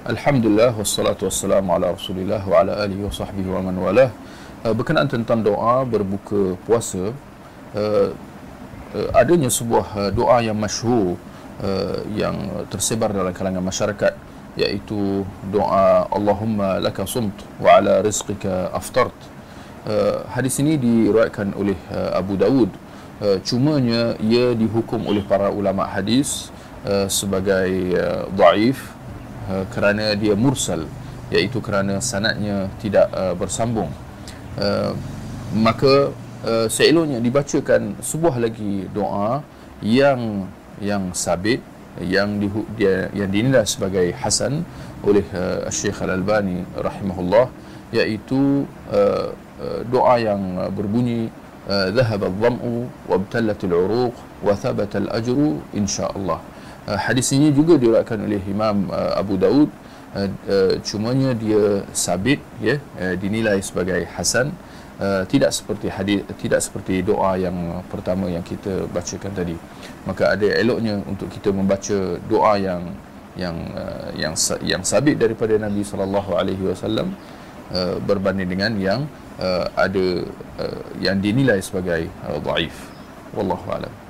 Alhamdulillah 0.00 0.72
wassalatu 0.80 1.28
wassalamu 1.28 1.76
ala 1.76 1.92
Rasulillah 1.92 2.40
wa 2.48 2.64
ala 2.64 2.72
alihi 2.88 3.04
wa 3.04 3.12
sahbihi 3.12 3.52
wa 3.52 3.60
man 3.60 3.76
walah. 3.76 4.08
Uh, 4.64 4.72
berkenaan 4.72 5.12
tentang 5.12 5.44
doa 5.44 5.84
berbuka 5.84 6.56
puasa, 6.64 7.12
uh, 7.76 8.08
uh, 8.96 9.08
adanya 9.12 9.52
sebuah 9.52 10.08
doa 10.16 10.40
yang 10.40 10.56
masyhur 10.56 11.20
yang 12.16 12.64
tersebar 12.72 13.12
dalam 13.12 13.36
kalangan 13.36 13.60
masyarakat 13.60 14.16
iaitu 14.56 15.28
doa 15.52 16.08
Allahumma 16.08 16.80
laka 16.80 17.04
sumt 17.04 17.36
wa 17.60 17.76
ala 17.76 18.00
rizqika 18.00 18.72
aftart. 18.72 19.12
Hadis 20.32 20.56
ini 20.64 20.80
diriwayatkan 20.80 21.52
oleh 21.52 21.76
Abu 22.16 22.40
Dawud. 22.40 22.72
Cumanya 23.44 24.16
ia 24.24 24.56
dihukum 24.56 25.04
oleh 25.04 25.20
para 25.20 25.52
ulama 25.52 25.84
hadis 25.84 26.48
sebagai 27.12 27.92
dhaif 28.32 28.96
Uh, 29.49 29.61
kerana 29.69 30.17
dia 30.17 30.33
mursal 30.33 30.89
iaitu 31.29 31.61
kerana 31.61 32.01
sanadnya 32.01 32.65
tidak 32.81 33.05
uh, 33.13 33.37
bersambung 33.37 33.93
uh, 34.57 34.89
maka 35.53 36.09
uh, 36.41 36.65
seeloknya 36.65 37.21
dibacakan 37.21 37.93
sebuah 38.01 38.41
lagi 38.41 38.89
doa 38.89 39.45
yang 39.85 40.49
yang 40.81 41.13
sabit 41.13 41.61
yang 42.01 42.41
di, 42.41 42.49
dia 42.73 43.13
yang 43.13 43.29
dinilai 43.29 43.69
sebagai 43.69 44.17
hasan 44.17 44.65
oleh 45.05 45.21
uh, 45.37 45.69
Syekh 45.69 46.01
Al-Albani 46.01 46.65
rahimahullah 46.73 47.45
iaitu 47.93 48.65
uh, 48.89 49.29
uh, 49.61 49.81
doa 49.85 50.15
yang 50.17 50.41
berbunyi 50.73 51.29
ذهب 51.65 52.21
الظمأ 52.23 52.61
وابتلت 53.09 53.57
العروق 53.65 54.13
وثبت 54.45 54.93
الأجر 55.01 55.37
إن 55.73 55.89
شاء 55.89 56.13
الله 56.13 56.39
Uh, 56.88 56.96
hadis 56.96 57.28
ini 57.36 57.52
juga 57.52 57.76
diriwayatkan 57.76 58.18
oleh 58.24 58.40
Imam 58.48 58.88
uh, 58.88 59.18
Abu 59.18 59.36
Daud. 59.36 59.68
Uh, 60.10 60.74
cumanya 60.82 61.38
dia 61.38 61.86
sabit 61.94 62.42
ya 62.58 62.82
dinilai 63.14 63.62
sebagai 63.62 64.06
hasan. 64.10 64.50
Tidak 65.00 65.48
seperti 65.48 65.88
hadis 65.88 66.20
tidak 66.44 66.60
seperti 66.60 67.00
doa 67.00 67.32
yang 67.32 67.80
pertama 67.88 68.28
yang 68.28 68.44
kita 68.44 68.84
bacakan 68.92 69.32
tadi. 69.32 69.56
Maka 70.04 70.36
ada 70.36 70.44
eloknya 70.44 71.00
untuk 71.08 71.32
kita 71.32 71.48
membaca 71.56 72.20
doa 72.28 72.60
yang 72.60 72.92
yang 73.32 73.56
yang 74.12 74.34
yang 74.60 74.82
sabit 74.84 75.16
daripada 75.16 75.56
Nabi 75.56 75.80
sallallahu 75.80 76.36
alaihi 76.36 76.68
wasallam 76.68 77.16
berbanding 78.04 78.52
dengan 78.52 78.76
yang 78.76 79.00
ada 79.72 80.28
yang 81.00 81.16
dinilai 81.16 81.64
sebagai 81.64 82.12
dhaif. 82.44 82.76
Wallahu 83.32 83.72
alam 83.72 84.09